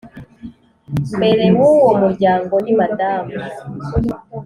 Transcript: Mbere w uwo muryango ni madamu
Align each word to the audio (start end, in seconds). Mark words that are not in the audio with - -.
Mbere 1.17 1.45
w 1.57 1.59
uwo 1.73 1.91
muryango 2.01 2.55
ni 2.65 2.73
madamu 2.79 3.31